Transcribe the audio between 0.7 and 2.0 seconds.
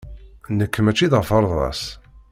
maci d aferḍas.